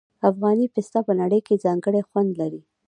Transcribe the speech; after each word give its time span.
افغاني 0.29 0.65
پسته 0.75 0.99
په 1.07 1.13
نړۍ 1.21 1.39
کې 1.47 1.61
ځانګړی 1.65 2.01
خوند 2.09 2.31
لري. 2.41 2.61